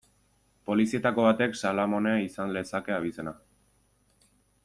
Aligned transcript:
Polizietako 0.69 1.25
batek 1.27 1.53
Salamone 1.59 2.15
izan 2.23 2.55
lezake 2.57 2.97
abizena. 2.97 3.35